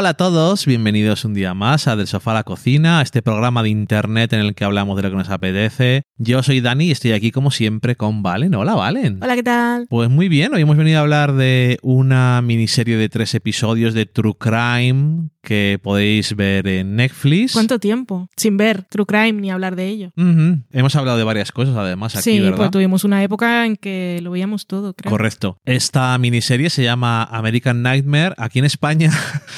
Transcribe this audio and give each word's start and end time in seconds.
Hola 0.00 0.10
a 0.10 0.14
todos, 0.14 0.64
bienvenidos 0.64 1.24
un 1.24 1.34
día 1.34 1.54
más 1.54 1.88
a 1.88 1.96
Del 1.96 2.06
Sofá 2.06 2.30
a 2.30 2.34
la 2.34 2.44
Cocina, 2.44 3.00
a 3.00 3.02
este 3.02 3.20
programa 3.20 3.64
de 3.64 3.70
internet 3.70 4.32
en 4.32 4.38
el 4.38 4.54
que 4.54 4.64
hablamos 4.64 4.94
de 4.94 5.02
lo 5.02 5.10
que 5.10 5.16
nos 5.16 5.28
apetece. 5.28 6.04
Yo 6.18 6.44
soy 6.44 6.60
Dani 6.60 6.84
y 6.84 6.90
estoy 6.92 7.10
aquí 7.10 7.32
como 7.32 7.50
siempre 7.50 7.96
con 7.96 8.22
Valen. 8.22 8.54
Hola 8.54 8.76
Valen. 8.76 9.18
Hola, 9.20 9.34
¿qué 9.34 9.42
tal? 9.42 9.88
Pues 9.90 10.08
muy 10.08 10.28
bien, 10.28 10.54
hoy 10.54 10.62
hemos 10.62 10.76
venido 10.76 10.98
a 10.98 11.02
hablar 11.02 11.34
de 11.34 11.80
una 11.82 12.40
miniserie 12.42 12.96
de 12.96 13.08
tres 13.08 13.34
episodios 13.34 13.92
de 13.92 14.06
True 14.06 14.34
Crime 14.38 15.30
que 15.42 15.80
podéis 15.82 16.36
ver 16.36 16.68
en 16.68 16.94
Netflix. 16.94 17.52
¿Cuánto 17.54 17.78
tiempo? 17.78 18.28
Sin 18.36 18.56
ver 18.56 18.84
True 18.84 19.06
Crime 19.06 19.32
ni 19.32 19.50
hablar 19.50 19.74
de 19.76 19.88
ello. 19.88 20.12
Hemos 20.16 20.94
hablado 20.94 21.18
de 21.18 21.24
varias 21.24 21.50
cosas 21.50 21.74
además 21.74 22.14
aquí, 22.14 22.22
sí, 22.22 22.40
¿verdad? 22.40 22.56
pues 22.56 22.70
tuvimos 22.70 23.02
una 23.02 23.22
época 23.22 23.64
en 23.64 23.76
que 23.76 24.20
lo 24.22 24.30
veíamos 24.30 24.66
todo, 24.66 24.94
creo. 24.94 25.10
Correcto. 25.10 25.58
Esta 25.64 26.16
miniserie 26.18 26.70
se 26.70 26.84
llama 26.84 27.24
American 27.24 27.82
Nightmare. 27.82 28.34
Aquí 28.36 28.58
en 28.58 28.66
España 28.66 29.10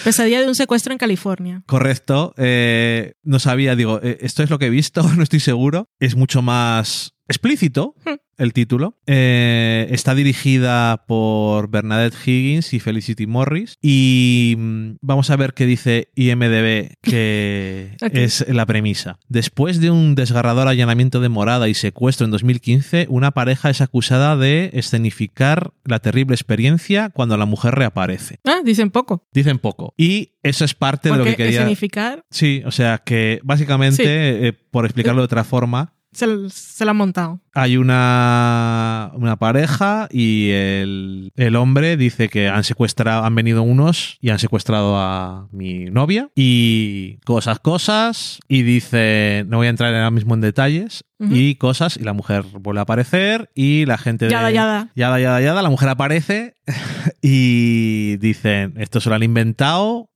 Pesadilla 0.05 0.40
de 0.43 0.49
un 0.49 0.55
secuestro 0.55 0.93
en 0.93 0.99
California. 0.99 1.63
Correcto. 1.66 2.35
Eh, 2.37 3.15
no 3.23 3.38
sabía, 3.38 3.77
digo, 3.77 4.01
eh, 4.02 4.19
esto 4.21 4.43
es 4.43 4.51
lo 4.51 4.59
que 4.59 4.66
he 4.66 4.71
visto, 4.71 5.02
no 5.16 5.23
estoy 5.23 5.41
seguro. 5.41 5.88
Es 5.99 6.16
mucho 6.16 6.43
más 6.43 7.15
explícito 7.29 7.95
Hmm. 8.05 8.15
El 8.41 8.52
título. 8.52 8.99
Eh, 9.07 9.87
está 9.91 10.15
dirigida 10.15 11.05
por 11.07 11.71
Bernadette 11.71 12.16
Higgins 12.27 12.73
y 12.74 12.80
Felicity 12.80 13.27
Morris. 13.27 13.77
Y 13.80 14.55
mm, 14.59 14.91
vamos 15.01 15.30
a 15.30 15.37
ver 15.37 15.55
qué 15.55 15.66
dice 15.66 16.09
IMDB, 16.15 16.95
que 17.02 17.96
es 18.13 18.45
la 18.49 18.66
premisa. 18.66 19.18
Después 19.29 19.80
de 19.80 19.91
un 19.91 20.15
desgarrador 20.15 20.68
allanamiento 20.68 21.21
de 21.21 21.29
morada 21.29 21.68
y 21.68 21.74
secuestro 21.74 22.24
en 22.24 22.30
2015, 22.33 23.07
una 23.11 23.30
pareja 23.33 23.71
es 23.71 23.80
acusada 23.80 24.37
de 24.37 24.71
escenificar 24.73 25.73
la 25.85 25.99
terrible 26.01 26.35
experiencia 26.35 27.11
cuando 27.11 27.37
la 27.37 27.46
mujer 27.46 27.74
reaparece. 27.74 28.38
Ah, 28.45 28.61
dicen 28.65 28.91
poco. 28.91 29.27
Dicen 29.33 29.59
poco. 29.59 29.95
Y 29.96 30.35
eso 30.43 30.65
es 30.65 30.74
parte 30.74 31.11
de 31.11 31.16
lo 31.18 31.24
que 31.24 31.37
quería. 31.37 31.61
significar 31.61 32.24
Sí, 32.30 32.63
o 32.65 32.71
sea 32.71 32.99
que 33.05 33.41
básicamente, 33.43 33.96
Sí. 33.96 34.02
eh, 34.46 34.52
por 34.71 34.85
explicarlo 34.85 35.21
de 35.21 35.27
otra 35.27 35.45
forma, 35.45 35.95
se, 36.13 36.27
lo 36.85 36.91
han 36.91 36.97
montado. 36.97 37.41
hay 37.55 37.77
una, 37.77 39.13
una 39.15 39.37
pareja 39.37 40.09
y 40.11 40.51
el, 40.51 41.33
el 41.37 41.57
hombre 41.57 41.97
dice 41.97 42.29
que 42.29 42.49
han 42.49 42.65
secuestrado, 42.65 43.25
han 43.25 43.35
venido 43.35 43.63
unos 43.63 44.19
y 44.21 44.30
han 44.30 44.39
secuestrado 44.39 44.97
a 44.97 45.49
mi 45.52 45.87
novia 45.87 46.30
y 46.35 47.19
cosas, 47.25 47.61
cosas 47.61 48.41
y 48.49 48.63
dice, 48.63 49.45
no 49.49 49.59
voy 49.59 49.69
a 49.69 49.71
entrar 49.71 49.95
ahora 49.95 50.11
mismo 50.11 50.35
en 50.35 50.41
detalles 50.41 51.05
Y 51.21 51.57
cosas 51.57 51.96
y 51.99 52.04
la 52.04 52.13
mujer 52.15 52.45
vuelve 52.60 52.80
a 52.80 52.82
aparecer 52.85 53.51
y 53.54 53.85
la 53.85 53.99
gente 53.99 54.24
de... 54.24 54.30
Yada, 54.30 54.51
yada. 54.51 54.88
Yada, 54.95 55.21
yada, 55.21 55.40
yada, 55.43 55.60
la 55.62 55.68
mujer 55.71 55.90
aparece 55.90 56.54
y 57.23 58.16
dicen, 58.18 58.74
esto 58.79 59.01
se 59.01 59.09
lo 59.10 59.16
han 59.16 59.23
inventado 59.23 60.09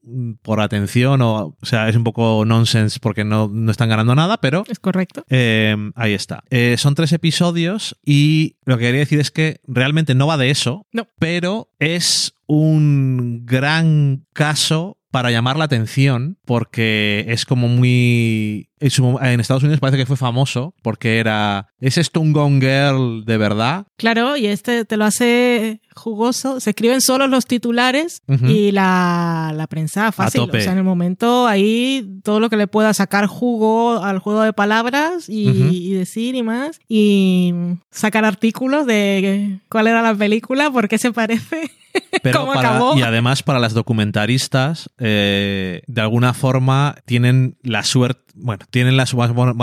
por 0.43 0.61
atención 0.61 1.21
o, 1.23 1.57
o 1.61 1.67
sea, 1.67 1.89
es 1.89 1.97
un 1.97 2.05
poco 2.05 2.45
nonsense 2.47 2.99
porque 3.01 3.25
no, 3.25 3.49
no 3.53 3.71
están 3.71 3.89
ganando 3.89 4.15
nada, 4.15 4.39
pero 4.39 4.65
Es 4.69 4.79
correcto. 4.79 5.25
eh, 5.29 5.77
ahí 5.95 6.13
está. 6.15 6.45
Eh, 6.51 6.77
son 6.79 6.95
tres 6.95 7.13
episodios 7.13 7.97
y 8.05 8.57
lo 8.65 8.79
que 8.79 8.85
quería 8.85 9.01
decir 9.01 9.21
es 9.21 9.31
que 9.31 9.61
realmente 9.67 10.15
no 10.15 10.27
va 10.27 10.37
de 10.37 10.51
eso, 10.51 10.87
No. 10.93 11.07
pero 11.19 11.69
es 11.79 12.35
un 12.47 13.45
gran 13.47 14.25
caso 14.33 14.99
para 15.11 15.31
llamar 15.31 15.57
la 15.57 15.65
atención 15.65 16.39
porque 16.45 17.25
es 17.29 17.45
como 17.47 17.69
muy... 17.69 18.69
En, 18.85 18.91
su- 18.91 19.19
en 19.23 19.41
Estados 19.41 19.63
Unidos 19.63 19.81
parece 19.81 19.97
que 19.99 20.07
fue 20.07 20.17
famoso 20.17 20.75
porque 20.83 21.19
era... 21.19 21.69
¿Es 21.81 21.97
esto 21.99 22.21
un 22.21 22.33
Gone 22.33 22.61
Girl 22.61 23.25
de 23.25 23.37
verdad? 23.39 23.87
Claro, 23.97 24.37
y 24.37 24.47
este 24.47 24.85
te 24.85 24.97
lo 24.97 25.05
hace 25.05 25.81
jugoso. 25.95 26.61
Se 26.61 26.71
escriben 26.71 27.01
solo 27.01 27.27
los 27.27 27.47
titulares 27.47 28.21
Ujú. 28.27 28.47
y 28.47 28.73
la, 28.73 29.53
la 29.55 29.67
prensa 29.69 30.13
fácil. 30.13 30.43
O 30.43 30.61
sea, 30.61 30.73
en 30.73 30.79
el 30.79 30.85
momento 30.85 31.47
ahí 31.47 32.19
todo 32.23 32.41
lo 32.41 32.51
que 32.51 32.57
le 32.57 32.67
pueda 32.67 32.93
sacar 32.95 33.27
jugo 33.27 34.03
al 34.03 34.19
juego 34.19 34.43
de 34.43 34.53
palabras 34.53 35.29
y, 35.29 35.49
Ujú. 35.49 35.69
y 35.73 35.93
decir 35.93 36.35
y 36.35 36.43
más. 36.43 36.79
Y 36.89 37.55
sacar 37.91 38.25
artículos 38.25 38.87
de 38.87 39.61
cuál 39.69 39.87
era 39.87 40.03
la 40.03 40.15
película, 40.15 40.71
por 40.71 40.89
qué 40.89 40.99
se 40.99 41.13
parece. 41.13 41.71
Pero 42.23 42.41
¿Cómo 42.41 42.53
para- 42.55 42.71
acabó? 42.71 42.99
y 42.99 43.03
además 43.03 43.43
para 43.43 43.61
las 43.61 43.73
documentaristas, 43.73 44.91
eh, 44.99 45.83
de 45.87 46.01
alguna 46.01 46.35
forma 46.35 46.97
tienen 47.05 47.57
la 47.63 47.85
suerte, 47.85 48.24
bueno, 48.35 48.65
tienen 48.71 48.97
la 48.97 49.07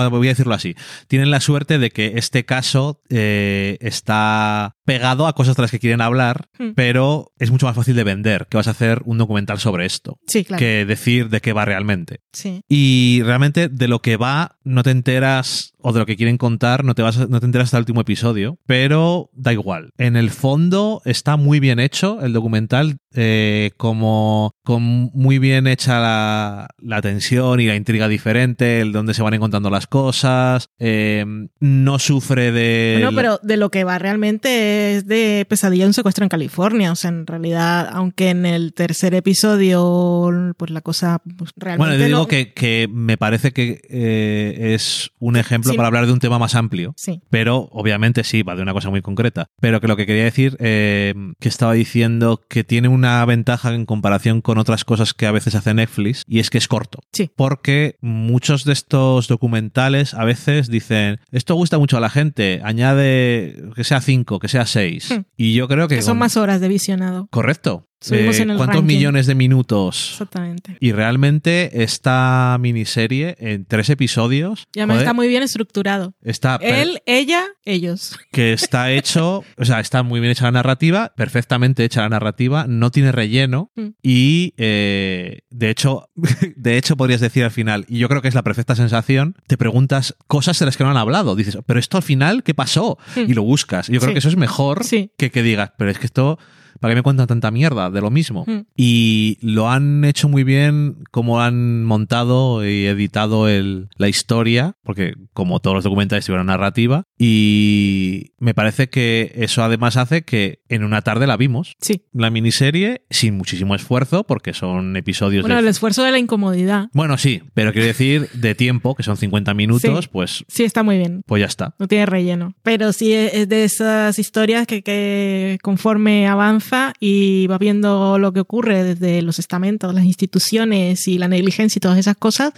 voy 0.09 0.27
a 0.27 0.31
decirlo 0.31 0.53
así, 0.53 0.75
tienen 1.07 1.31
la 1.31 1.39
suerte 1.39 1.77
de 1.77 1.91
que 1.91 2.13
este 2.15 2.45
caso 2.45 3.01
eh, 3.09 3.77
está 3.81 4.75
pegado 4.85 5.27
a 5.27 5.33
cosas 5.33 5.55
de 5.55 5.61
las 5.63 5.71
que 5.71 5.79
quieren 5.79 6.01
hablar, 6.01 6.47
Hmm. 6.57 6.71
pero 6.75 7.31
es 7.39 7.49
mucho 7.51 7.65
más 7.65 7.75
fácil 7.75 7.95
de 7.95 8.03
vender 8.03 8.47
que 8.49 8.57
vas 8.57 8.67
a 8.67 8.71
hacer 8.71 9.01
un 9.05 9.17
documental 9.17 9.59
sobre 9.59 9.85
esto 9.85 10.17
Sí, 10.27 10.43
claro. 10.43 10.59
que 10.59 10.85
decir 10.85 11.29
de 11.29 11.39
qué 11.41 11.53
va 11.53 11.65
realmente. 11.65 12.19
Sí. 12.33 12.61
Y 12.67 13.21
realmente 13.23 13.67
de 13.69 13.87
lo 13.87 14.01
que 14.01 14.17
va 14.17 14.57
no 14.63 14.83
te 14.83 14.91
enteras, 14.91 15.73
o 15.79 15.91
de 15.93 15.99
lo 15.99 16.05
que 16.05 16.17
quieren 16.17 16.37
contar, 16.37 16.83
no 16.83 16.93
te, 16.93 17.01
vas, 17.01 17.17
no 17.29 17.39
te 17.39 17.45
enteras 17.45 17.67
hasta 17.67 17.77
el 17.77 17.81
último 17.81 18.01
episodio, 18.01 18.57
pero 18.67 19.29
da 19.33 19.51
igual. 19.53 19.91
En 19.97 20.15
el 20.15 20.29
fondo 20.29 21.01
está 21.05 21.35
muy 21.37 21.59
bien 21.59 21.79
hecho 21.79 22.21
el 22.21 22.33
documental, 22.33 22.97
eh, 23.13 23.71
como 23.77 24.51
con 24.63 24.83
muy 25.13 25.39
bien 25.39 25.65
hecha 25.67 25.99
la, 25.99 26.67
la 26.79 27.01
tensión 27.01 27.59
y 27.59 27.65
la 27.67 27.75
intriga 27.75 28.07
diferente, 28.07 28.81
el 28.81 28.91
donde 28.91 29.13
se 29.15 29.23
van 29.23 29.33
encontrando 29.33 29.69
las 29.69 29.87
cosas, 29.87 30.69
eh, 30.79 31.25
no 31.59 31.99
sufre 31.99 32.51
de... 32.51 32.99
Bueno, 33.01 33.15
pero 33.15 33.39
de 33.41 33.57
lo 33.57 33.71
que 33.71 33.83
va 33.83 33.97
realmente 33.97 34.70
es 34.97 35.07
de 35.07 35.45
pesadilla 35.49 35.85
un 35.85 35.93
secuestro 35.93 36.23
en 36.23 36.29
California. 36.29 36.91
O 36.91 36.95
sea, 36.95 37.09
en 37.09 37.27
realidad, 37.27 37.89
aunque 37.91 38.29
en 38.29 38.45
el 38.45 38.73
tercer 38.73 39.13
episodio, 39.15 40.53
pues 40.57 40.71
la 40.71 40.81
cosa 40.81 41.21
pues, 41.37 41.51
realmente. 41.55 41.87
Bueno, 41.89 41.99
yo 41.99 42.05
digo 42.05 42.19
no- 42.19 42.27
que, 42.27 42.53
que 42.53 42.87
me 42.91 43.17
parece 43.17 43.51
que 43.51 43.81
eh, 43.89 44.73
es 44.75 45.11
un 45.19 45.35
ejemplo 45.37 45.71
Sí. 45.71 45.77
para 45.77 45.87
hablar 45.87 46.05
de 46.05 46.13
un 46.13 46.19
tema 46.19 46.39
más 46.39 46.55
amplio. 46.55 46.93
Sí. 46.97 47.21
Pero 47.29 47.69
obviamente 47.71 48.23
sí, 48.23 48.43
va 48.43 48.55
de 48.55 48.61
una 48.61 48.73
cosa 48.73 48.89
muy 48.89 49.01
concreta. 49.01 49.47
Pero 49.59 49.79
que 49.81 49.87
lo 49.87 49.95
que 49.97 50.05
quería 50.05 50.23
decir, 50.23 50.57
eh, 50.59 51.13
que 51.39 51.49
estaba 51.49 51.73
diciendo 51.73 52.41
que 52.49 52.63
tiene 52.63 52.87
una 52.87 53.23
ventaja 53.25 53.73
en 53.73 53.85
comparación 53.85 54.41
con 54.41 54.57
otras 54.57 54.85
cosas 54.85 55.13
que 55.13 55.25
a 55.27 55.31
veces 55.31 55.55
hace 55.55 55.73
Netflix, 55.73 56.23
y 56.27 56.39
es 56.39 56.49
que 56.49 56.57
es 56.57 56.67
corto. 56.67 56.99
Sí. 57.11 57.29
Porque 57.35 57.97
muchos 58.01 58.65
de 58.65 58.73
estos 58.73 59.27
documentales 59.27 60.13
a 60.13 60.25
veces 60.25 60.67
dicen, 60.69 61.19
esto 61.31 61.55
gusta 61.55 61.77
mucho 61.77 61.97
a 61.97 61.99
la 61.99 62.09
gente, 62.09 62.61
añade 62.63 63.63
que 63.75 63.83
sea 63.83 64.01
cinco, 64.01 64.39
que 64.39 64.47
sea 64.47 64.60
seis. 64.69 65.09
Hmm. 65.11 65.21
Y 65.37 65.53
yo 65.55 65.67
creo 65.67 65.87
que... 65.87 65.95
Que 65.95 66.01
son 66.01 66.11
con- 66.13 66.19
más 66.19 66.37
horas 66.37 66.61
de 66.61 66.67
visionado. 66.67 67.27
Correcto. 67.31 67.87
Subimos 68.01 68.39
en 68.39 68.49
el 68.49 68.57
¿Cuántos 68.57 68.77
ranking. 68.77 68.95
millones 68.95 69.27
de 69.27 69.35
minutos? 69.35 70.09
Exactamente. 70.13 70.75
Y 70.79 70.91
realmente 70.91 71.83
esta 71.83 72.57
miniserie 72.59 73.35
en 73.39 73.65
tres 73.65 73.89
episodios 73.91 74.67
Y 74.73 74.79
además 74.79 74.95
joder, 74.95 75.03
está 75.07 75.13
muy 75.13 75.27
bien 75.27 75.43
estructurado. 75.43 76.15
está 76.23 76.55
Él, 76.61 77.01
ella, 77.05 77.43
ellos. 77.63 78.17
que 78.31 78.53
está 78.53 78.91
hecho, 78.91 79.43
o 79.57 79.65
sea, 79.65 79.79
está 79.79 80.01
muy 80.03 80.19
bien 80.19 80.31
hecha 80.31 80.45
la 80.45 80.51
narrativa, 80.51 81.13
perfectamente 81.15 81.83
hecha 81.85 82.01
la 82.01 82.09
narrativa, 82.09 82.65
no 82.67 82.89
tiene 82.91 83.11
relleno 83.11 83.69
Mm. 83.75 83.87
y 84.01 84.53
eh, 84.57 85.41
de 85.51 85.69
hecho, 85.69 86.09
de 86.55 86.77
hecho 86.77 86.97
podrías 86.97 87.21
decir 87.21 87.43
al 87.43 87.51
final, 87.51 87.85
y 87.87 87.99
yo 87.99 88.09
creo 88.09 88.21
que 88.23 88.27
es 88.27 88.35
la 88.35 88.43
perfecta 88.43 88.75
sensación, 88.75 89.35
te 89.47 89.57
preguntas 89.57 90.15
cosas 90.27 90.57
de 90.59 90.65
las 90.65 90.75
que 90.75 90.83
no 90.83 90.89
han 90.89 90.97
hablado, 90.97 91.35
dices, 91.35 91.57
pero 91.67 91.79
esto 91.79 91.97
al 91.97 92.03
final, 92.03 92.41
¿qué 92.43 92.53
pasó? 92.55 92.97
Mm. 93.15 93.29
Y 93.29 93.33
lo 93.35 93.43
buscas. 93.43 93.87
Yo 93.87 93.99
creo 93.99 94.09
Sí. 94.09 94.13
que 94.13 94.19
eso 94.19 94.29
es 94.29 94.37
mejor 94.37 94.83
Sí. 94.83 95.11
que 95.17 95.29
que 95.29 95.43
digas, 95.43 95.71
pero 95.77 95.91
es 95.91 95.99
que 95.99 96.07
esto 96.07 96.39
¿Para 96.81 96.91
qué 96.93 96.95
me 96.97 97.03
cuentan 97.03 97.27
tanta 97.27 97.51
mierda 97.51 97.89
de 97.89 98.01
lo 98.01 98.09
mismo? 98.11 98.43
Mm. 98.47 98.59
Y 98.75 99.37
lo 99.41 99.69
han 99.69 100.03
hecho 100.03 100.27
muy 100.27 100.43
bien 100.43 100.97
como 101.11 101.39
han 101.41 101.85
montado 101.85 102.67
y 102.67 102.87
editado 102.87 103.47
el, 103.47 103.87
la 103.97 104.09
historia, 104.09 104.75
porque 104.83 105.13
como 105.33 105.59
todos 105.61 105.75
los 105.75 105.83
documentales 105.85 106.25
tienen 106.25 106.41
una 106.41 106.53
narrativa, 106.53 107.03
y 107.17 108.31
me 108.39 108.53
parece 108.53 108.89
que 108.89 109.31
eso 109.35 109.63
además 109.63 109.95
hace 109.97 110.23
que 110.23 110.59
en 110.69 110.83
una 110.83 111.01
tarde 111.01 111.27
la 111.27 111.37
vimos. 111.37 111.75
Sí. 111.79 112.03
La 112.13 112.29
miniserie 112.29 113.03
sin 113.09 113.37
muchísimo 113.37 113.75
esfuerzo, 113.75 114.23
porque 114.25 114.53
son 114.53 114.97
episodios 114.97 115.43
Bueno, 115.43 115.55
de... 115.55 115.61
el 115.61 115.67
esfuerzo 115.67 116.03
de 116.03 116.11
la 116.11 116.19
incomodidad. 116.19 116.89
Bueno, 116.93 117.17
sí, 117.17 117.41
pero 117.53 117.71
quiero 117.73 117.87
decir 117.87 118.29
de 118.33 118.55
tiempo, 118.55 118.95
que 118.95 119.03
son 119.03 119.17
50 119.17 119.53
minutos, 119.53 120.05
Sí. 120.05 120.09
pues, 120.11 120.43
Sí, 120.47 120.63
está 120.63 120.83
muy 120.83 120.97
bien. 120.97 121.21
pues 121.25 121.39
ya 121.41 121.45
está. 121.45 121.75
No 121.79 121.87
tiene 121.87 122.05
relleno. 122.07 122.55
Pero 122.63 122.91
sí 122.93 123.13
es 123.13 123.31
es 123.33 123.47
de 123.47 123.63
esas 123.63 124.19
historias 124.19 124.67
que, 124.67 124.81
que 124.83 125.57
conforme 125.61 126.27
avanza 126.27 126.70
y 126.99 127.47
va 127.47 127.57
viendo 127.57 128.17
lo 128.17 128.33
que 128.33 128.39
ocurre 128.39 128.83
desde 128.83 129.21
los 129.21 129.39
estamentos, 129.39 129.93
las 129.93 130.05
instituciones 130.05 131.07
y 131.07 131.17
la 131.17 131.27
negligencia 131.27 131.79
y 131.79 131.81
todas 131.81 131.97
esas 131.97 132.15
cosas, 132.15 132.53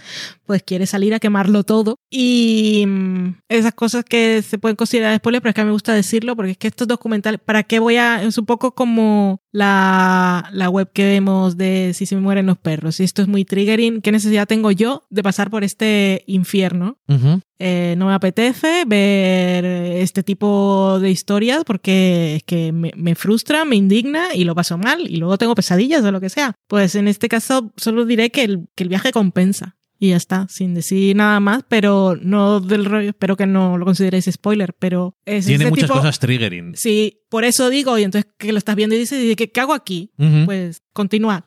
pues 0.46 0.62
quiere 0.62 0.86
salir 0.86 1.14
a 1.14 1.20
quemarlo 1.20 1.64
todo. 1.64 1.96
Y 2.10 2.84
mm, 2.86 3.40
esas 3.48 3.74
cosas 3.74 4.04
que 4.04 4.42
se 4.42 4.58
pueden 4.58 4.76
considerar 4.76 5.16
spoilers, 5.16 5.42
pero 5.42 5.50
es 5.50 5.54
que 5.54 5.60
a 5.60 5.64
mí 5.64 5.68
me 5.68 5.72
gusta 5.72 5.94
decirlo 5.94 6.36
porque 6.36 6.52
es 6.52 6.58
que 6.58 6.68
estos 6.68 6.88
documentales, 6.88 7.40
¿para 7.40 7.62
qué 7.62 7.78
voy 7.78 7.96
a...? 7.96 8.22
Es 8.22 8.38
un 8.38 8.46
poco 8.46 8.74
como 8.74 9.40
la, 9.54 10.48
la 10.52 10.68
web 10.68 10.90
que 10.92 11.04
vemos 11.04 11.56
de 11.56 11.92
si 11.94 12.06
se 12.06 12.16
mueren 12.16 12.46
los 12.46 12.58
perros. 12.58 12.98
Y 12.98 13.04
esto 13.04 13.22
es 13.22 13.28
muy 13.28 13.44
triggering. 13.44 14.00
¿Qué 14.02 14.10
necesidad 14.10 14.48
tengo 14.48 14.72
yo 14.72 15.04
de 15.10 15.22
pasar 15.22 15.48
por 15.48 15.62
este 15.62 16.24
infierno? 16.26 16.98
Eh, 17.60 17.94
no 17.96 18.06
me 18.06 18.14
apetece 18.14 18.84
ver 18.84 19.64
este 19.64 20.24
tipo 20.24 20.98
de 21.00 21.08
historias 21.10 21.62
porque 21.64 22.34
es 22.36 22.42
que 22.42 22.72
me, 22.72 22.90
me 22.96 23.14
frustra, 23.14 23.64
me 23.64 23.76
indigna 23.76 24.34
y 24.34 24.42
lo 24.42 24.56
paso 24.56 24.76
mal 24.76 25.02
y 25.08 25.18
luego 25.18 25.38
tengo 25.38 25.54
pesadillas 25.54 26.02
o 26.04 26.10
lo 26.10 26.20
que 26.20 26.30
sea. 26.30 26.54
Pues 26.66 26.96
en 26.96 27.06
este 27.06 27.28
caso 27.28 27.72
solo 27.76 28.04
diré 28.06 28.30
que 28.30 28.42
el, 28.42 28.66
que 28.74 28.82
el 28.82 28.88
viaje 28.88 29.12
compensa. 29.12 29.76
Y 29.96 30.08
ya 30.08 30.16
está, 30.16 30.46
sin 30.50 30.74
decir 30.74 31.14
nada 31.14 31.38
más, 31.38 31.62
pero 31.68 32.18
no 32.20 32.58
del 32.60 32.84
rollo, 32.84 33.10
espero 33.10 33.36
que 33.36 33.46
no 33.46 33.78
lo 33.78 33.84
consideréis 33.86 34.28
spoiler, 34.30 34.74
pero 34.76 35.14
es 35.24 35.46
Tiene 35.46 35.70
muchas 35.70 35.88
tipo- 35.88 35.98
cosas 36.00 36.18
triggering. 36.18 36.74
Sí, 36.74 37.20
por 37.34 37.42
eso 37.44 37.68
digo, 37.68 37.98
y 37.98 38.04
entonces 38.04 38.30
que 38.38 38.52
lo 38.52 38.58
estás 38.58 38.76
viendo 38.76 38.94
y 38.94 38.98
dices, 39.00 39.20
¿y 39.20 39.34
¿qué, 39.34 39.50
qué 39.50 39.60
hago 39.60 39.74
aquí? 39.74 40.12
Pues 40.44 40.82
continúa, 40.92 41.44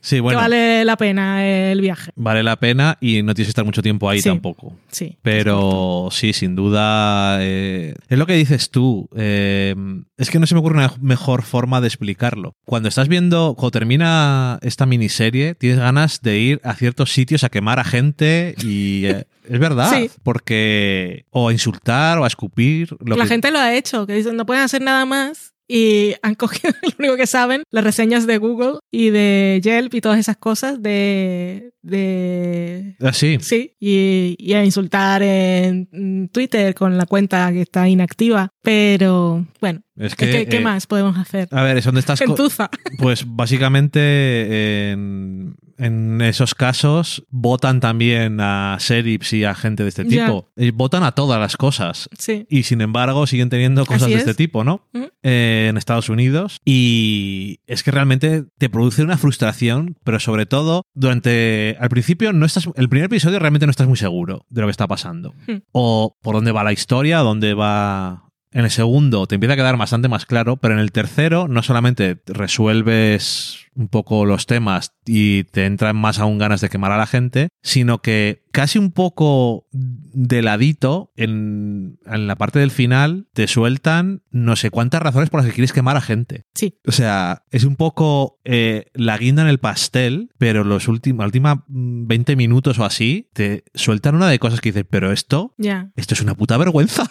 sí, 0.00 0.18
bueno, 0.20 0.36
que 0.40 0.42
vale. 0.42 0.56
vale 0.56 0.84
la 0.84 0.96
pena 0.96 1.46
el 1.46 1.80
viaje. 1.80 2.10
la 2.16 2.56
pena 2.56 2.98
y 3.00 3.22
no 3.22 3.34
tienes 3.34 3.46
que 3.46 3.50
estar 3.50 3.64
mucho 3.64 3.80
tiempo 3.82 4.10
ahí 4.10 4.20
Sí. 4.20 4.28
tampoco. 4.28 4.76
Sí. 4.90 5.16
Pero 5.22 6.08
sí, 6.10 6.32
sin 6.32 6.56
duda. 6.56 7.38
eh, 7.40 7.94
es 8.08 8.18
lo 8.18 8.26
que 8.26 8.32
dices 8.32 8.70
tú. 8.70 9.08
eh, 9.14 9.76
es 10.16 10.30
que 10.30 10.40
no 10.40 10.46
se 10.48 10.54
me 10.56 10.58
ocurre 10.58 10.74
una 10.78 10.92
mejor 11.00 11.42
forma 11.44 11.80
de 11.80 11.86
explicarlo. 11.86 12.54
Cuando 12.66 12.88
estás 12.88 13.06
viendo, 13.06 13.54
cuando 13.56 13.70
termina 13.70 14.58
esta 14.62 14.86
miniserie, 14.86 15.54
tienes 15.54 15.78
ganas 15.78 16.20
de 16.22 16.38
ir 16.40 16.60
a 16.64 16.74
ciertos 16.74 17.12
sitios 17.12 17.44
a 17.44 17.48
quemar 17.48 17.78
a 17.78 17.84
gente 17.84 18.56
y. 18.64 19.04
eh, 19.06 19.24
es 19.48 19.60
verdad. 19.60 19.92
Sí. 19.94 20.10
Porque. 20.24 21.24
O 21.30 21.48
a 21.48 21.52
insultar 21.52 22.18
o 22.18 22.24
a 22.24 22.26
escupir. 22.26 22.96
Lo 23.04 23.14
la 23.16 23.22
que- 23.24 23.28
gente 23.30 23.50
lo 23.52 23.58
ha 23.60 23.74
hecho, 23.74 24.06
que 24.06 24.14
dicen 24.14 24.34
no 24.36 24.44
pueden 24.44 24.64
hacer 24.64 24.82
nada 24.82 25.06
más 25.06 25.27
y 25.68 26.14
han 26.22 26.34
cogido 26.34 26.72
lo 26.82 26.88
único 26.98 27.16
que 27.16 27.26
saben, 27.26 27.62
las 27.70 27.84
reseñas 27.84 28.26
de 28.26 28.38
Google 28.38 28.78
y 28.90 29.10
de 29.10 29.60
Yelp 29.62 29.94
y 29.94 30.00
todas 30.00 30.18
esas 30.18 30.36
cosas 30.38 30.82
de... 30.82 31.72
de 31.82 32.96
Así. 33.00 33.38
Sí, 33.40 33.74
y, 33.78 34.34
y 34.38 34.54
a 34.54 34.64
insultar 34.64 35.22
en 35.22 36.28
Twitter 36.32 36.74
con 36.74 36.96
la 36.96 37.06
cuenta 37.06 37.52
que 37.52 37.62
está 37.62 37.88
inactiva. 37.88 38.48
Pero 38.62 39.46
bueno, 39.60 39.82
Es 39.96 40.14
¿qué, 40.14 40.30
que. 40.30 40.46
qué 40.46 40.56
eh, 40.56 40.60
más 40.60 40.86
podemos 40.86 41.16
hacer? 41.18 41.48
A 41.50 41.62
ver, 41.62 41.82
son 41.82 41.94
de 41.94 42.00
estas 42.00 42.20
cosas. 42.20 42.68
Pues 42.98 43.24
básicamente 43.26 44.90
en, 44.92 45.56
en 45.78 46.20
esos 46.20 46.54
casos 46.54 47.24
votan 47.30 47.80
también 47.80 48.40
a 48.40 48.76
sheriffs 48.80 49.32
y 49.32 49.44
a 49.44 49.54
gente 49.54 49.84
de 49.84 49.88
este 49.88 50.04
tipo. 50.04 50.50
Y 50.56 50.70
votan 50.70 51.04
a 51.04 51.12
todas 51.12 51.40
las 51.40 51.56
cosas. 51.56 52.08
Sí. 52.18 52.46
Y 52.50 52.64
sin 52.64 52.80
embargo 52.80 53.26
siguen 53.26 53.48
teniendo 53.48 53.86
cosas 53.86 54.02
Así 54.02 54.12
de 54.12 54.16
es. 54.16 54.22
este 54.22 54.34
tipo, 54.34 54.64
¿no? 54.64 54.86
Ujú. 54.92 55.08
Eh, 55.22 55.68
en 55.70 55.76
Estados 55.76 56.08
Unidos. 56.08 56.58
Y 56.64 57.60
es 57.66 57.82
que 57.82 57.90
realmente 57.90 58.44
te 58.58 58.68
produce 58.68 59.02
una 59.02 59.16
frustración, 59.16 59.96
pero 60.04 60.20
sobre 60.20 60.46
todo 60.46 60.82
durante... 60.94 61.76
Al 61.80 61.88
principio 61.88 62.32
no 62.32 62.44
estás... 62.44 62.68
El 62.74 62.88
primer 62.88 63.06
episodio 63.06 63.38
realmente 63.38 63.66
no 63.66 63.70
estás 63.70 63.88
muy 63.88 63.96
seguro 63.96 64.44
de 64.48 64.60
lo 64.60 64.66
que 64.66 64.72
está 64.72 64.88
pasando. 64.88 65.34
Hmm. 65.46 65.58
O 65.72 66.16
por 66.20 66.34
dónde 66.34 66.52
va 66.52 66.64
la 66.64 66.72
historia, 66.72 67.18
dónde 67.18 67.54
va... 67.54 68.24
En 68.50 68.64
el 68.64 68.70
segundo 68.70 69.26
te 69.26 69.34
empieza 69.34 69.52
a 69.52 69.56
quedar 69.56 69.76
bastante 69.76 70.08
más 70.08 70.24
claro, 70.24 70.56
pero 70.56 70.72
en 70.72 70.80
el 70.80 70.90
tercero 70.90 71.48
no 71.48 71.62
solamente 71.62 72.18
resuelves 72.26 73.66
un 73.78 73.88
poco 73.88 74.26
los 74.26 74.46
temas 74.46 74.92
y 75.06 75.44
te 75.44 75.64
entran 75.64 75.96
más 75.96 76.18
aún 76.18 76.36
ganas 76.36 76.60
de 76.60 76.68
quemar 76.68 76.90
a 76.90 76.98
la 76.98 77.06
gente, 77.06 77.48
sino 77.62 78.02
que 78.02 78.42
casi 78.50 78.78
un 78.78 78.90
poco 78.90 79.68
de 79.70 80.42
ladito, 80.42 81.12
en, 81.16 81.98
en 82.04 82.26
la 82.26 82.36
parte 82.36 82.58
del 82.58 82.72
final, 82.72 83.28
te 83.32 83.46
sueltan 83.46 84.22
no 84.30 84.56
sé 84.56 84.70
cuántas 84.70 85.00
razones 85.00 85.30
por 85.30 85.40
las 85.40 85.46
que 85.46 85.54
quieres 85.54 85.72
quemar 85.72 85.96
a 85.96 86.00
gente. 86.00 86.44
Sí. 86.54 86.80
O 86.86 86.92
sea, 86.92 87.44
es 87.52 87.62
un 87.62 87.76
poco 87.76 88.40
eh, 88.44 88.86
la 88.94 89.16
guinda 89.16 89.42
en 89.42 89.48
el 89.48 89.58
pastel, 89.58 90.30
pero 90.38 90.64
los 90.64 90.88
últimos, 90.88 91.24
última 91.24 91.64
20 91.68 92.34
minutos 92.34 92.80
o 92.80 92.84
así, 92.84 93.30
te 93.32 93.62
sueltan 93.74 94.16
una 94.16 94.28
de 94.28 94.40
cosas 94.40 94.60
que 94.60 94.70
dices, 94.70 94.86
pero 94.90 95.12
esto, 95.12 95.54
esto 95.94 96.14
es 96.14 96.20
una 96.20 96.34
puta 96.34 96.56
vergüenza. 96.56 97.08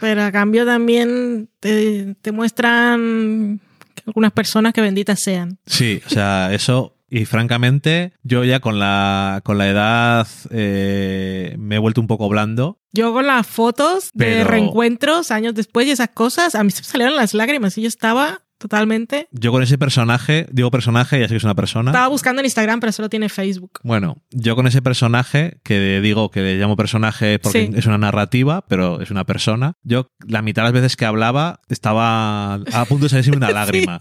Pero 0.00 0.22
a 0.22 0.32
cambio 0.32 0.64
también 0.64 1.50
te, 1.60 2.14
te 2.22 2.32
muestran 2.32 3.60
algunas 4.06 4.32
personas 4.32 4.72
que 4.72 4.80
benditas 4.80 5.20
sean. 5.20 5.58
Sí, 5.66 6.00
o 6.06 6.08
sea, 6.10 6.52
eso. 6.52 6.94
Y 7.10 7.24
francamente, 7.24 8.12
yo 8.22 8.44
ya 8.44 8.60
con 8.60 8.78
la, 8.78 9.40
con 9.42 9.56
la 9.56 9.68
edad 9.68 10.26
eh, 10.50 11.54
me 11.58 11.76
he 11.76 11.78
vuelto 11.78 12.00
un 12.02 12.06
poco 12.06 12.28
blando. 12.28 12.80
Yo 12.92 13.12
con 13.14 13.26
las 13.26 13.46
fotos 13.46 14.10
de 14.12 14.26
Pero- 14.26 14.50
reencuentros 14.50 15.30
años 15.30 15.54
después 15.54 15.86
y 15.86 15.90
esas 15.92 16.10
cosas, 16.10 16.54
a 16.54 16.62
mí 16.64 16.70
se 16.70 16.82
me 16.82 16.84
salieron 16.84 17.16
las 17.16 17.32
lágrimas 17.32 17.78
y 17.78 17.82
yo 17.82 17.88
estaba 17.88 18.42
totalmente... 18.58 19.28
Yo 19.32 19.52
con 19.52 19.62
ese 19.62 19.78
personaje, 19.78 20.46
digo 20.50 20.70
personaje, 20.70 21.18
ya 21.20 21.26
sé 21.28 21.32
que 21.34 21.38
es 21.38 21.44
una 21.44 21.54
persona. 21.54 21.90
Estaba 21.90 22.08
buscando 22.08 22.40
en 22.40 22.46
Instagram, 22.46 22.80
pero 22.80 22.92
solo 22.92 23.08
tiene 23.08 23.28
Facebook. 23.28 23.80
Bueno, 23.82 24.16
yo 24.30 24.56
con 24.56 24.66
ese 24.66 24.82
personaje, 24.82 25.60
que 25.64 26.00
digo 26.00 26.30
que 26.30 26.40
le 26.40 26.56
llamo 26.56 26.76
personaje 26.76 27.38
porque 27.38 27.66
Sí. 27.66 27.70
es 27.74 27.86
una 27.86 27.98
narrativa, 27.98 28.64
pero 28.68 29.00
es 29.00 29.10
una 29.10 29.24
persona, 29.24 29.74
yo 29.82 30.08
la 30.26 30.42
mitad 30.42 30.62
de 30.62 30.66
las 30.66 30.72
veces 30.72 30.96
que 30.96 31.04
hablaba 31.06 31.60
estaba 31.68 32.54
a 32.54 32.84
punto 32.88 33.04
de 33.04 33.08
salirme 33.10 33.36
una 33.36 33.50
lágrima. 33.52 33.98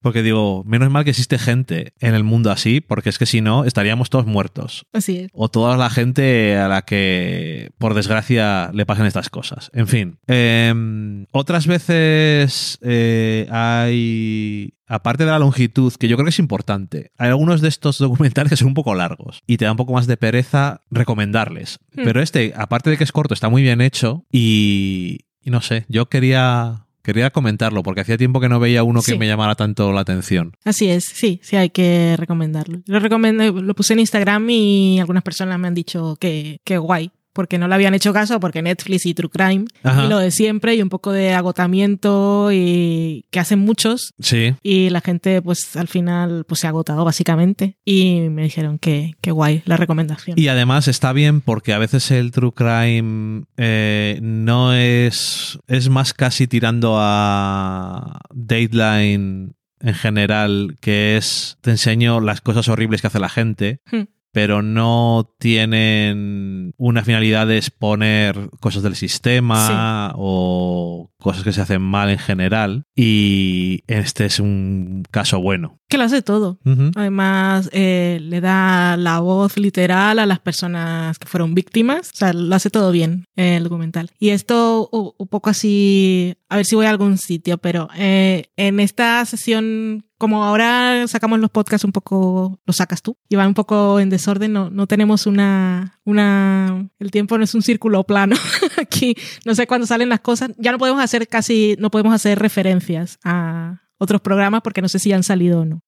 Porque 0.00 0.22
digo, 0.22 0.64
menos 0.64 0.90
mal 0.90 1.04
que 1.04 1.10
existe 1.10 1.38
gente 1.38 1.92
en 2.00 2.14
el 2.14 2.24
mundo 2.24 2.50
así, 2.50 2.80
porque 2.80 3.10
es 3.10 3.18
que 3.18 3.26
si 3.26 3.40
no, 3.40 3.64
estaríamos 3.64 4.10
todos 4.10 4.26
muertos. 4.26 4.86
Así 4.92 5.18
es. 5.18 5.30
O 5.32 5.48
toda 5.48 5.76
la 5.76 5.90
gente 5.90 6.56
a 6.56 6.68
la 6.68 6.82
que, 6.82 7.70
por 7.78 7.94
desgracia, 7.94 8.70
le 8.72 8.86
pasan 8.86 9.06
estas 9.06 9.28
cosas. 9.28 9.70
En 9.74 9.88
fin. 9.88 10.18
em, 10.26 11.26
otras 11.32 11.66
veces 11.66 12.78
eh, 12.82 13.46
hay. 13.50 14.74
Aparte 14.86 15.24
de 15.24 15.30
la 15.30 15.38
longitud, 15.38 15.92
que 15.92 16.08
yo 16.08 16.16
creo 16.16 16.24
que 16.24 16.30
es 16.30 16.40
importante, 16.40 17.12
hay 17.16 17.28
algunos 17.28 17.60
de 17.60 17.68
estos 17.68 17.98
documentales 17.98 18.50
que 18.50 18.56
son 18.56 18.68
un 18.68 18.74
poco 18.74 18.92
largos 18.96 19.40
y 19.46 19.56
te 19.56 19.64
da 19.64 19.70
un 19.70 19.76
poco 19.76 19.92
más 19.92 20.08
de 20.08 20.16
pereza 20.16 20.80
recomendarles. 20.90 21.78
Hmm. 21.94 22.02
Pero 22.02 22.20
este, 22.20 22.52
aparte 22.56 22.90
de 22.90 22.96
que 22.96 23.04
es 23.04 23.12
corto, 23.12 23.32
está 23.32 23.48
muy 23.48 23.62
bien 23.62 23.82
hecho 23.82 24.24
y, 24.32 25.26
y 25.40 25.50
no 25.50 25.60
sé, 25.60 25.84
yo 25.88 26.08
quería, 26.08 26.86
quería 27.12 27.30
comentarlo 27.30 27.82
porque 27.82 28.02
hacía 28.02 28.16
tiempo 28.16 28.40
que 28.40 28.48
no 28.48 28.60
veía 28.60 28.82
uno 28.82 29.02
que 29.02 29.18
me 29.18 29.26
llamara 29.26 29.56
tanto 29.56 29.92
la 29.92 30.02
atención. 30.02 30.56
Así 30.64 30.88
es, 30.88 31.04
sí, 31.04 31.40
sí 31.42 31.56
hay 31.56 31.70
que 31.70 32.14
recomendarlo. 32.16 32.82
Lo 32.86 33.00
recomendé, 33.00 33.50
lo 33.50 33.74
puse 33.74 33.94
en 33.94 34.00
Instagram 34.00 34.48
y 34.48 35.00
algunas 35.00 35.22
personas 35.22 35.58
me 35.58 35.68
han 35.68 35.74
dicho 35.74 36.16
que, 36.20 36.60
que 36.64 36.78
guay, 36.78 37.10
porque 37.32 37.58
no 37.58 37.68
le 37.68 37.74
habían 37.74 37.94
hecho 37.94 38.12
caso, 38.12 38.40
porque 38.40 38.62
Netflix 38.62 39.06
y 39.06 39.14
True 39.14 39.30
Crime 39.30 39.64
Ajá. 39.82 40.04
y 40.04 40.08
lo 40.08 40.18
de 40.18 40.30
siempre 40.30 40.74
y 40.74 40.82
un 40.82 40.88
poco 40.88 41.12
de 41.12 41.32
agotamiento 41.34 42.50
y 42.52 43.24
que 43.30 43.40
hacen 43.40 43.58
muchos 43.60 44.12
Sí. 44.20 44.54
y 44.62 44.90
la 44.90 45.00
gente 45.00 45.40
pues 45.42 45.76
al 45.76 45.88
final 45.88 46.44
pues 46.48 46.60
se 46.60 46.66
ha 46.66 46.70
agotado 46.70 47.04
básicamente 47.04 47.76
y 47.84 48.28
me 48.30 48.42
dijeron 48.42 48.78
que, 48.78 49.12
que 49.20 49.30
guay 49.30 49.62
la 49.64 49.76
recomendación. 49.76 50.38
Y 50.38 50.48
además 50.48 50.88
está 50.88 51.12
bien 51.12 51.40
porque 51.40 51.72
a 51.72 51.78
veces 51.78 52.10
el 52.10 52.32
true 52.32 52.52
crime 52.52 53.44
eh, 53.56 54.18
no 54.22 54.72
es. 54.74 55.58
es 55.66 55.88
más 55.88 56.12
casi 56.14 56.46
tirando 56.46 56.96
a 56.98 58.20
Dateline 58.34 59.52
en 59.82 59.94
general, 59.94 60.76
que 60.80 61.16
es. 61.16 61.56
te 61.62 61.70
enseño 61.70 62.20
las 62.20 62.40
cosas 62.40 62.68
horribles 62.68 63.00
que 63.00 63.06
hace 63.06 63.18
la 63.18 63.28
gente. 63.30 63.80
Hmm. 63.90 64.02
Pero 64.32 64.62
no 64.62 65.34
tienen 65.38 66.72
una 66.76 67.04
finalidad 67.04 67.46
de 67.46 67.56
exponer 67.56 68.50
cosas 68.60 68.82
del 68.82 68.94
sistema 68.94 70.12
o 70.16 71.10
cosas 71.18 71.44
que 71.44 71.52
se 71.52 71.60
hacen 71.60 71.82
mal 71.82 72.10
en 72.10 72.18
general. 72.18 72.84
Y 72.94 73.82
este 73.86 74.26
es 74.26 74.40
un 74.40 75.04
caso 75.10 75.40
bueno. 75.40 75.78
Que 75.88 75.98
lo 75.98 76.04
hace 76.04 76.22
todo. 76.22 76.58
Además, 76.94 77.68
eh, 77.72 78.18
le 78.22 78.40
da 78.40 78.96
la 78.96 79.18
voz 79.18 79.56
literal 79.56 80.18
a 80.18 80.26
las 80.26 80.38
personas 80.38 81.18
que 81.18 81.26
fueron 81.26 81.54
víctimas. 81.54 82.10
O 82.14 82.16
sea, 82.16 82.32
lo 82.32 82.54
hace 82.54 82.70
todo 82.70 82.92
bien 82.92 83.24
eh, 83.36 83.56
el 83.56 83.64
documental. 83.64 84.10
Y 84.18 84.30
esto, 84.30 84.88
un 84.90 85.28
poco 85.28 85.50
así, 85.50 86.36
a 86.48 86.56
ver 86.56 86.64
si 86.64 86.76
voy 86.76 86.86
a 86.86 86.90
algún 86.90 87.18
sitio, 87.18 87.58
pero 87.58 87.88
eh, 87.96 88.50
en 88.56 88.80
esta 88.80 89.24
sesión, 89.24 90.04
como 90.20 90.44
ahora 90.44 91.08
sacamos 91.08 91.40
los 91.40 91.48
podcasts 91.48 91.86
un 91.86 91.92
poco, 91.92 92.60
los 92.66 92.76
sacas 92.76 93.00
tú, 93.00 93.16
y 93.30 93.36
van 93.36 93.48
un 93.48 93.54
poco 93.54 93.98
en 94.00 94.10
desorden, 94.10 94.52
no, 94.52 94.68
no 94.68 94.86
tenemos 94.86 95.26
una, 95.26 95.98
una, 96.04 96.90
el 96.98 97.10
tiempo 97.10 97.38
no 97.38 97.44
es 97.44 97.54
un 97.54 97.62
círculo 97.62 98.04
plano. 98.04 98.36
Aquí, 98.76 99.16
no 99.46 99.54
sé 99.54 99.66
cuándo 99.66 99.86
salen 99.86 100.10
las 100.10 100.20
cosas. 100.20 100.50
Ya 100.58 100.72
no 100.72 100.78
podemos 100.78 101.02
hacer 101.02 101.26
casi, 101.26 101.74
no 101.78 101.90
podemos 101.90 102.12
hacer 102.12 102.38
referencias 102.38 103.18
a 103.24 103.80
otros 103.96 104.20
programas 104.20 104.60
porque 104.60 104.82
no 104.82 104.90
sé 104.90 104.98
si 104.98 105.10
han 105.10 105.22
salido 105.22 105.62
o 105.62 105.64
no. 105.64 105.80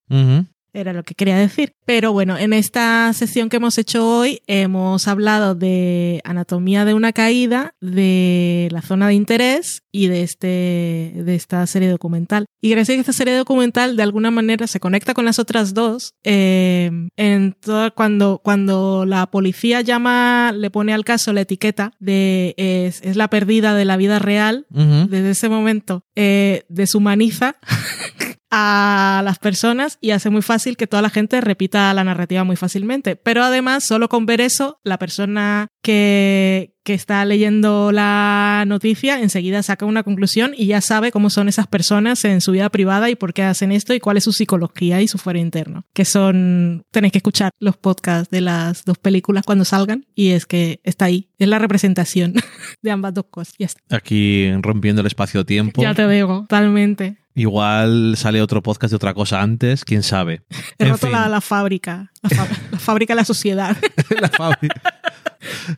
Era 0.74 0.94
lo 0.94 1.02
que 1.02 1.14
quería 1.14 1.36
decir. 1.36 1.74
Pero 1.84 2.12
bueno, 2.12 2.38
en 2.38 2.54
esta 2.54 3.12
sesión 3.12 3.50
que 3.50 3.56
hemos 3.58 3.76
hecho 3.76 4.08
hoy 4.08 4.40
hemos 4.46 5.06
hablado 5.06 5.54
de 5.54 6.22
anatomía 6.24 6.84
de 6.86 6.94
una 6.94 7.12
caída, 7.12 7.74
de 7.82 8.68
la 8.70 8.80
zona 8.80 9.08
de 9.08 9.14
interés 9.14 9.82
y 9.92 10.06
de, 10.06 10.22
este, 10.22 11.12
de 11.14 11.34
esta 11.34 11.66
serie 11.66 11.90
documental. 11.90 12.46
Y 12.62 12.70
gracias 12.70 12.96
a 12.96 13.00
esta 13.00 13.12
serie 13.12 13.34
documental 13.36 13.96
de 13.96 14.02
alguna 14.02 14.30
manera 14.30 14.66
se 14.66 14.80
conecta 14.80 15.12
con 15.12 15.26
las 15.26 15.38
otras 15.38 15.74
dos, 15.74 16.14
eh, 16.24 16.90
en 17.16 17.52
todo- 17.60 17.92
cuando, 17.94 18.40
cuando 18.42 19.04
la 19.04 19.26
policía 19.26 19.82
llama, 19.82 20.52
le 20.56 20.70
pone 20.70 20.94
al 20.94 21.04
caso 21.04 21.34
la 21.34 21.42
etiqueta 21.42 21.92
de 22.00 22.54
es, 22.56 23.02
es 23.02 23.16
la 23.16 23.28
perdida 23.28 23.74
de 23.74 23.84
la 23.84 23.98
vida 23.98 24.18
real, 24.18 24.66
Ujú. 24.70 25.06
desde 25.10 25.30
ese 25.32 25.48
momento 25.50 26.04
eh, 26.16 26.64
deshumaniza 26.70 27.56
a 28.54 29.22
las 29.24 29.38
personas 29.38 29.96
y 30.02 30.10
hace 30.10 30.28
muy 30.28 30.42
fácil 30.42 30.76
que 30.76 30.86
toda 30.86 31.00
la 31.00 31.08
gente 31.08 31.40
repita 31.40 31.92
la 31.94 32.04
narrativa 32.04 32.44
muy 32.44 32.56
fácilmente. 32.56 33.16
Pero 33.16 33.42
además, 33.42 33.84
solo 33.84 34.10
con 34.10 34.26
ver 34.26 34.42
eso, 34.42 34.78
la 34.84 34.98
persona 34.98 35.68
que, 35.80 36.74
que 36.84 36.92
está 36.92 37.24
leyendo 37.24 37.92
la 37.92 38.64
noticia 38.66 39.20
enseguida 39.20 39.62
saca 39.62 39.86
una 39.86 40.02
conclusión 40.02 40.52
y 40.54 40.66
ya 40.66 40.82
sabe 40.82 41.12
cómo 41.12 41.30
son 41.30 41.48
esas 41.48 41.66
personas 41.66 42.26
en 42.26 42.42
su 42.42 42.52
vida 42.52 42.68
privada 42.68 43.08
y 43.08 43.14
por 43.14 43.32
qué 43.32 43.42
hacen 43.42 43.72
esto 43.72 43.94
y 43.94 44.00
cuál 44.00 44.18
es 44.18 44.24
su 44.24 44.34
psicología 44.34 45.00
y 45.00 45.08
su 45.08 45.16
fuero 45.16 45.38
interno. 45.38 45.86
Que 45.94 46.04
son, 46.04 46.84
tenéis 46.90 47.12
que 47.12 47.18
escuchar 47.18 47.52
los 47.58 47.78
podcasts 47.78 48.30
de 48.30 48.42
las 48.42 48.84
dos 48.84 48.98
películas 48.98 49.44
cuando 49.46 49.64
salgan 49.64 50.04
y 50.14 50.30
es 50.30 50.44
que 50.44 50.80
está 50.84 51.06
ahí, 51.06 51.30
es 51.38 51.48
la 51.48 51.58
representación 51.58 52.34
de 52.82 52.90
ambas 52.90 53.14
dos 53.14 53.24
cosas. 53.30 53.54
Ya 53.58 53.66
está. 53.66 53.96
Aquí 53.96 54.52
rompiendo 54.60 55.00
el 55.00 55.06
espacio-tiempo. 55.06 55.80
Ya 55.80 55.94
te 55.94 56.04
veo, 56.04 56.42
totalmente. 56.42 57.21
Igual 57.34 58.14
sale 58.16 58.42
otro 58.42 58.62
podcast 58.62 58.90
de 58.92 58.96
otra 58.96 59.14
cosa 59.14 59.40
antes, 59.42 59.84
quién 59.84 60.02
sabe. 60.02 60.42
He 60.78 60.84
En 60.84 60.90
roto 60.90 61.06
fin. 61.06 61.12
la, 61.12 61.28
la 61.28 61.40
fábrica, 61.40 62.12
la, 62.22 62.28
fa- 62.30 62.48
la 62.72 62.78
fábrica 62.78 63.14
de 63.14 63.16
la 63.20 63.24
sociedad. 63.24 63.76
la, 64.20 64.28
fábrica, 64.28 64.80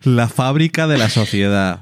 la 0.03 0.29
fábrica 0.29 0.87
de 0.87 0.99
la 0.99 1.09
sociedad. 1.09 1.81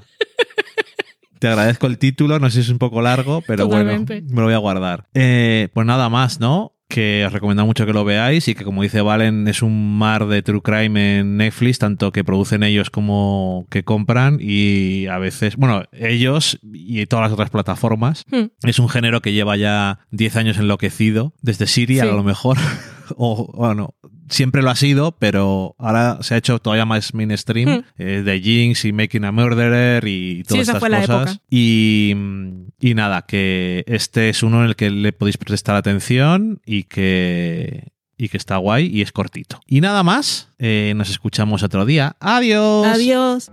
Te 1.38 1.48
agradezco 1.48 1.88
el 1.88 1.98
título, 1.98 2.38
no 2.38 2.48
sé 2.50 2.56
si 2.56 2.60
es 2.60 2.68
un 2.68 2.78
poco 2.78 3.02
largo, 3.02 3.42
pero 3.46 3.64
Totalmente. 3.64 4.20
bueno, 4.20 4.28
me 4.34 4.40
lo 4.42 4.46
voy 4.46 4.54
a 4.54 4.58
guardar. 4.58 5.08
Eh, 5.14 5.68
pues 5.74 5.84
nada 5.86 6.08
más, 6.08 6.38
¿no? 6.38 6.72
Que 6.92 7.24
os 7.26 7.32
recomiendo 7.32 7.64
mucho 7.64 7.86
que 7.86 7.92
lo 7.94 8.04
veáis 8.04 8.48
y 8.48 8.54
que, 8.54 8.64
como 8.64 8.82
dice 8.82 9.00
Valen, 9.00 9.48
es 9.48 9.62
un 9.62 9.96
mar 9.96 10.26
de 10.26 10.42
true 10.42 10.60
crime 10.60 11.20
en 11.20 11.38
Netflix, 11.38 11.78
tanto 11.78 12.12
que 12.12 12.22
producen 12.22 12.62
ellos 12.62 12.90
como 12.90 13.66
que 13.70 13.82
compran 13.82 14.36
y 14.40 15.06
a 15.06 15.16
veces, 15.18 15.56
bueno, 15.56 15.84
ellos 15.92 16.58
y 16.62 17.06
todas 17.06 17.22
las 17.24 17.32
otras 17.32 17.48
plataformas. 17.48 18.24
Hmm. 18.30 18.48
Es 18.62 18.78
un 18.78 18.90
género 18.90 19.22
que 19.22 19.32
lleva 19.32 19.56
ya 19.56 20.00
10 20.10 20.36
años 20.36 20.58
enloquecido, 20.58 21.32
desde 21.40 21.66
Siria 21.66 22.02
Sí. 22.02 22.08
a 22.10 22.12
lo 22.12 22.22
mejor. 22.24 22.58
o 23.16 23.52
bueno, 23.54 23.94
siempre 24.28 24.62
lo 24.62 24.70
ha 24.70 24.76
sido, 24.76 25.12
pero 25.18 25.74
ahora 25.78 26.18
se 26.22 26.34
ha 26.34 26.38
hecho 26.38 26.58
todavía 26.58 26.84
más 26.86 27.14
mainstream. 27.14 27.68
Hmm. 27.68 27.84
eh, 27.98 28.22
de 28.24 28.40
Jinx 28.40 28.84
y 28.84 28.92
Making 28.92 29.24
a 29.24 29.32
Murderer 29.32 30.06
y 30.06 30.42
todas 30.44 30.62
esa 30.62 30.72
estas 30.72 30.80
fue 30.80 30.88
la 30.90 31.00
cosas. 31.00 31.22
época. 31.32 31.42
Y, 31.50 32.14
y 32.80 32.94
nada, 32.94 33.22
que 33.22 33.84
este 33.86 34.28
es 34.28 34.42
uno 34.42 34.62
en 34.62 34.68
el 34.68 34.76
que 34.76 34.90
le 34.90 35.12
podéis 35.12 35.36
prestar 35.36 35.76
atención 35.76 36.60
y 36.64 36.84
que, 36.84 37.92
y 38.16 38.28
que 38.28 38.36
está 38.36 38.56
guay 38.56 38.86
y 38.86 39.02
es 39.02 39.12
cortito. 39.12 39.60
Y 39.66 39.80
nada 39.80 40.02
más, 40.02 40.48
eh, 40.58 40.94
nos 40.96 41.10
escuchamos 41.10 41.62
otro 41.62 41.84
día. 41.84 42.16
Adiós. 42.20 42.86
Adiós. 42.86 43.52